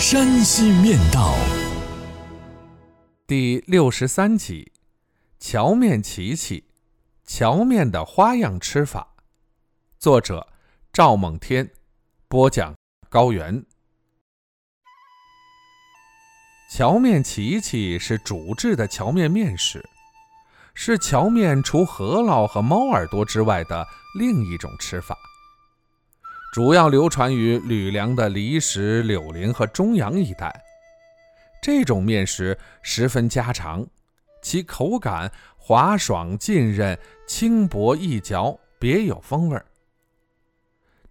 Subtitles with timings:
[0.00, 1.34] 山西面道》
[3.26, 4.72] 第六十三集：
[5.38, 6.64] 荞面琪琪，
[7.26, 9.14] 荞面的花样吃法。
[9.98, 10.48] 作者：
[10.90, 11.70] 赵梦天，
[12.28, 12.74] 播讲：
[13.10, 13.62] 高原。
[16.70, 19.86] 荞面琪琪是煮制的荞面面食，
[20.72, 23.86] 是荞面除饸饹和猫耳朵之外的
[24.18, 25.14] 另一种吃法。
[26.52, 30.52] 主要流传于吕梁的离石、柳林和中阳一带。
[31.62, 33.86] 这种面食十分家常，
[34.42, 39.62] 其口感滑爽浸润、轻薄易嚼，别有风味。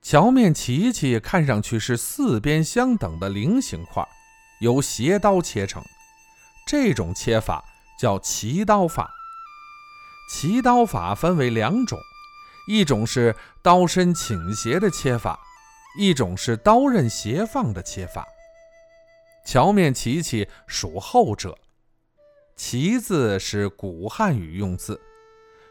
[0.02, 4.06] 荞面荠荠看上去是四边相等的菱形块，
[4.60, 5.82] 由斜刀切成。
[6.68, 7.64] 这种切法
[7.98, 9.10] 叫齐刀法。
[10.32, 11.98] 齐刀法分为两种。
[12.70, 15.40] 一种是刀身倾斜的切法，
[15.98, 18.28] 一种是刀刃斜放的切法。
[19.44, 21.58] 荞面荠荠属后者。
[22.56, 25.02] 荠字是古汉语用字，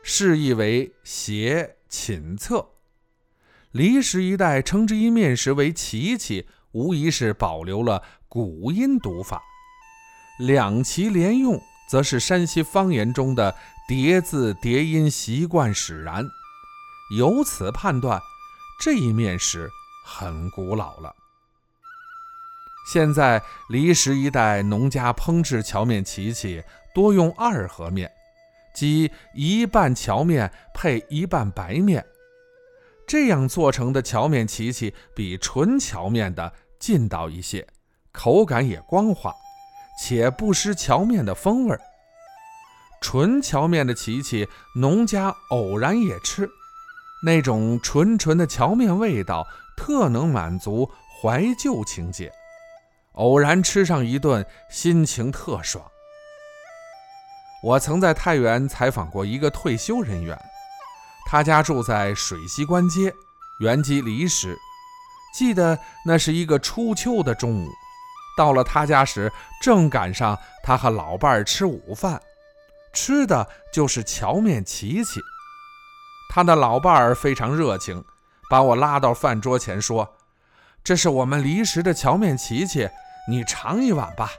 [0.02, 2.66] 释义为斜倾侧。
[3.70, 9.40] 离石一带称之一面食为荠荠，无疑是保留了古音读法。
[10.40, 13.54] 两齐连用，则是山西方言中的
[13.86, 16.28] 叠字叠音习惯使然。
[17.10, 18.20] 由此判断，
[18.80, 19.70] 这一面食
[20.04, 21.14] 很古老了。
[22.90, 28.10] 现在离石一带农家烹制荞面荠荠，多用二合面，
[28.74, 32.04] 即一半荞面配一半白面。
[33.06, 37.66] 这样做成的荞面荠荠比纯荞面的劲道一些，
[38.12, 39.34] 口感也光滑，
[40.02, 41.80] 且不失荞面的风味儿。
[43.00, 44.46] 纯荞面的荠荠，
[44.76, 46.50] 农家偶然也吃。
[47.22, 49.46] 那种纯纯的荞面味道，
[49.76, 50.90] 特能满足
[51.20, 52.32] 怀旧情节。
[53.12, 55.84] 偶然吃上一顿，心情特爽。
[57.64, 60.38] 我曾在太原采访过一个退休人员，
[61.26, 63.12] 他家住在水西关街，
[63.60, 64.56] 原籍离石。
[65.34, 67.68] 记得那是一个初秋的中午，
[68.36, 72.22] 到了他家时，正赶上他和老伴儿吃午饭，
[72.92, 75.20] 吃的就是荞面荠荠。
[76.28, 78.04] 他的老伴儿非常热情，
[78.50, 80.16] 把我拉到饭桌前说
[80.84, 82.88] ：“这是我们离石的荞面琪琪，
[83.28, 84.30] 你尝一碗吧。”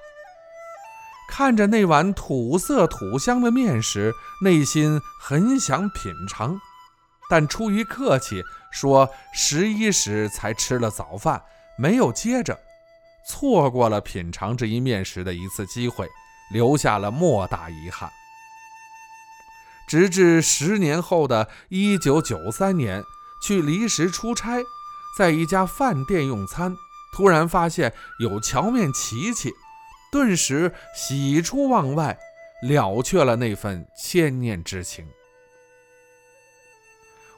[1.30, 4.14] 看着那碗土色土香的面食，
[4.44, 6.60] 内心很想品尝，
[7.30, 11.42] 但出于客气，说十一时才吃了早饭，
[11.78, 12.58] 没有接着，
[13.28, 16.08] 错过了品尝这一面食的一次机会，
[16.52, 18.10] 留下了莫大遗憾。
[19.90, 23.04] 直至十年后的一九九三年，
[23.42, 24.64] 去离石出差，
[25.18, 26.78] 在一家饭店用餐，
[27.12, 29.52] 突然发现有荞面荠荠，
[30.12, 32.20] 顿时喜出望外，
[32.62, 35.08] 了却了那份千念之情。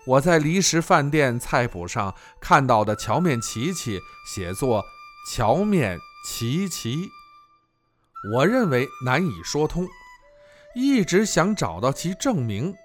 [0.05, 3.97] 我在离石饭店菜谱上看到的荞面荠荠
[4.27, 4.83] 写作
[5.31, 5.97] “荞面
[6.27, 7.09] 荠荠”，
[8.35, 9.87] 我认为难以说通。
[10.73, 12.75] 一直想找到其证明，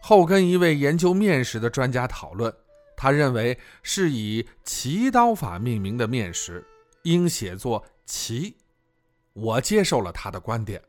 [0.00, 2.54] 后跟一位研究面食的专家讨论，
[2.96, 6.66] 他认为是以齐刀法命名的面食，
[7.02, 8.56] 应写作齐。
[9.32, 10.82] 我接受了他的观点，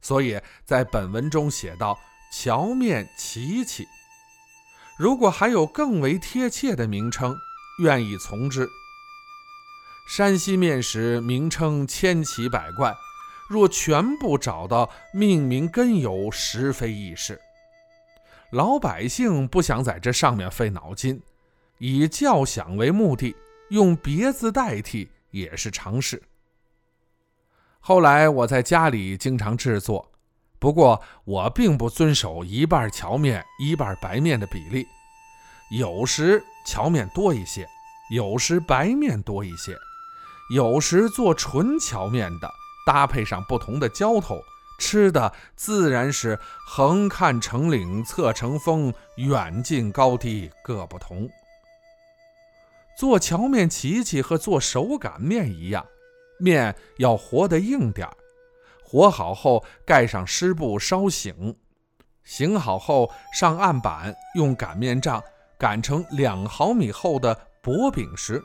[0.00, 1.98] 所以在本文中写到
[2.32, 3.86] 荞面荠荠。
[4.98, 7.34] 如果还有更为贴切的名称，
[7.82, 8.68] 愿意从之。
[10.08, 12.94] 山西面食名称千奇百怪。
[13.50, 17.40] 若全部找到命名根由，实非易事。
[18.50, 21.20] 老百姓不想在这上面费脑筋，
[21.78, 23.34] 以叫响为目的，
[23.70, 26.22] 用别字代替也是常事。
[27.80, 30.12] 后来我在家里经常制作，
[30.60, 34.86] 不过我并不遵守一半荞面一半白面的比例，
[35.76, 37.66] 有时荞面多一些，
[38.12, 39.76] 有时白面多一些，
[40.54, 42.48] 有时做纯荞面的。
[42.86, 44.42] 搭配上不同的浇头，
[44.78, 51.28] 吃的自然是横看成岭侧成峰，远近高低各不同。
[52.98, 55.86] 做荞面荠荠和做手擀面一样，
[56.38, 58.16] 面要和得硬点儿。
[58.82, 61.56] 和好后盖上湿布烧醒，
[62.24, 65.22] 醒好后上案板，用擀面杖
[65.56, 68.42] 擀成两毫米厚的薄饼时，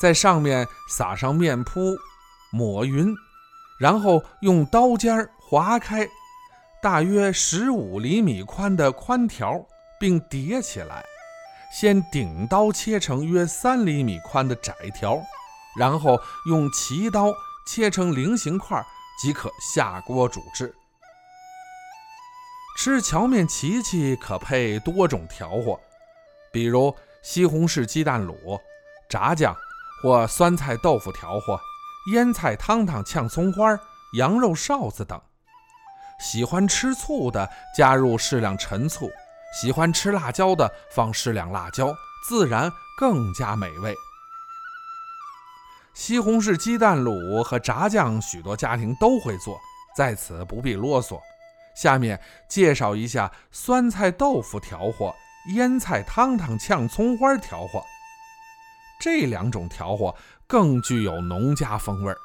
[0.00, 1.94] 在上面撒上面铺，
[2.50, 3.14] 抹匀，
[3.80, 6.06] 然后用刀尖划开
[6.82, 9.66] 大约十五厘米宽的宽条，
[9.98, 11.04] 并叠起来。
[11.72, 15.20] 先顶刀切成约三厘米宽的窄条，
[15.78, 17.32] 然后用齐刀
[17.66, 18.84] 切成菱形块。
[19.22, 20.74] 即可下锅煮制。
[22.78, 25.78] 吃荞面荠荠可配多种调和，
[26.50, 28.58] 比如西红柿鸡蛋卤、
[29.10, 29.54] 炸酱
[30.02, 31.60] 或酸菜豆腐调和、
[32.12, 33.78] 腌菜汤汤、炝葱花、
[34.14, 35.20] 羊肉臊子等。
[36.20, 39.10] 喜欢吃醋的加入适量陈醋，
[39.60, 41.94] 喜欢吃辣椒的放适量辣椒，
[42.28, 43.94] 自然更加美味。
[45.94, 49.58] 西红柿鸡蛋卤和炸酱，许多家庭都会做，
[49.96, 51.18] 在此不必啰嗦。
[51.74, 55.14] 下面介绍一下酸菜豆腐调和、
[55.54, 57.82] 腌菜汤汤、炝葱花调和。
[59.00, 60.14] 这两种调和
[60.46, 62.18] 更具有农家风味儿。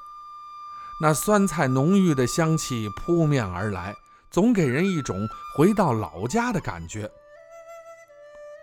[1.02, 3.96] 那酸菜浓郁的香气扑面而来，
[4.30, 7.10] 总给人一种回到老家的感觉。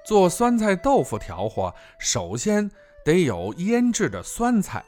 [0.07, 2.71] 做酸菜豆腐调和，首先
[3.05, 4.85] 得有腌制的酸菜。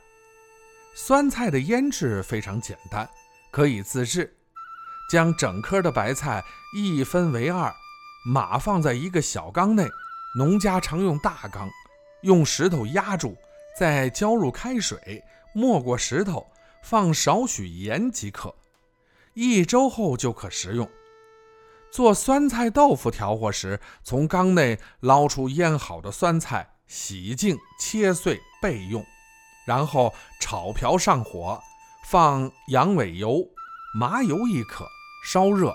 [0.96, 3.08] 酸菜的腌制非常简单，
[3.50, 4.36] 可以自制。
[5.10, 6.42] 将整颗的白菜
[6.74, 7.72] 一分为二，
[8.24, 9.86] 码放在一个小缸内，
[10.38, 11.68] 农家常用大缸，
[12.24, 13.36] 用石头压住，
[13.78, 15.22] 再浇入开水，
[15.54, 16.46] 没过石头，
[16.82, 18.54] 放少许盐即可。
[19.34, 20.88] 一周后就可食用。
[21.90, 29.04] 做酸菜豆腐调和时，从缸内捞出腌好的酸菜，洗净切碎备用。
[29.66, 31.60] 然后炒瓢上火，
[32.06, 33.46] 放羊尾油、
[33.98, 34.86] 麻油一可，
[35.24, 35.74] 烧热，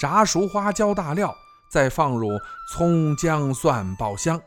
[0.00, 1.34] 炸熟花椒大料，
[1.70, 2.28] 再放入
[2.72, 4.40] 葱姜蒜爆香，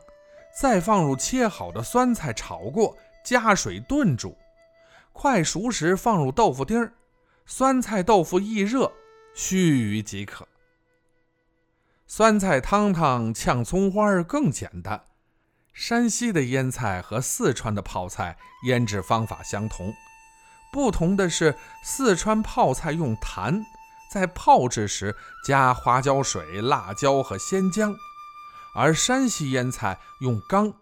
[0.60, 4.36] 再放入切好的酸菜炒过，加水炖煮，
[5.12, 6.92] 快熟时放入豆腐丁儿，
[7.44, 8.92] 酸菜豆腐一热，
[9.34, 10.46] 须臾即可。
[12.06, 15.04] 酸菜汤汤炝葱花更简单。
[15.72, 18.36] 山西的腌菜和四川的泡菜
[18.66, 19.92] 腌制方法相同，
[20.72, 23.66] 不同的是，四川泡菜用坛，
[24.08, 27.92] 在泡制时加花椒水、辣椒和鲜姜；
[28.74, 30.72] 而山西腌菜用缸，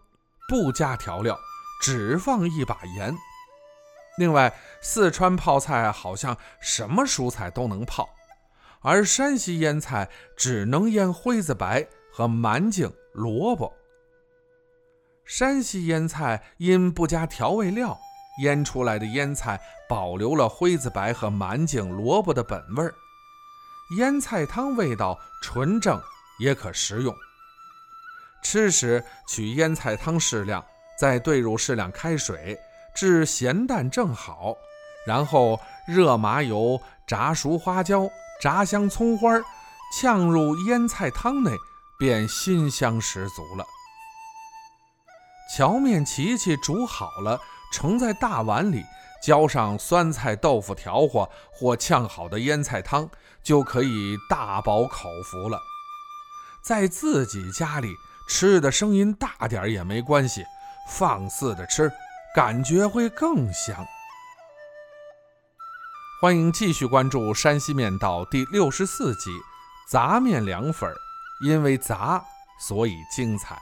[0.48, 1.38] 不加调料，
[1.80, 3.14] 只放一把盐。
[4.18, 8.08] 另外，四川泡菜好像什么蔬菜都能泡，
[8.80, 13.72] 而山西腌菜只能腌灰子白和满井、萝卜。
[15.24, 17.98] 山西腌菜因不加调味料，
[18.42, 22.94] 腌出来的腌菜保留了灰子白和满井、萝卜的本味儿，
[23.96, 26.00] 腌菜汤味道纯正，
[26.38, 27.14] 也可食用。
[28.42, 30.64] 吃时取腌菜汤适量，
[30.98, 32.58] 再兑入适量开水，
[32.94, 34.56] 至咸淡正好，
[35.06, 38.08] 然后热麻油，炸熟花椒，
[38.40, 39.40] 炸香葱花，
[39.98, 41.52] 呛入腌菜汤内，
[41.98, 43.64] 便馨香十足了。
[45.56, 47.40] 荞面琪琪煮好了，
[47.72, 48.82] 盛在大碗里，
[49.22, 53.08] 浇上酸菜豆腐调和或炝好的腌菜汤，
[53.42, 55.60] 就可以大饱口福了。
[56.64, 57.94] 在自己家里
[58.28, 60.44] 吃的声音大点也没关系，
[60.88, 61.90] 放肆的吃，
[62.34, 63.86] 感觉会更香。
[66.20, 69.30] 欢迎继续关注《山西面道》第六十四集：
[69.90, 70.92] 杂面凉粉，
[71.44, 72.22] 因为杂，
[72.68, 73.58] 所以精彩。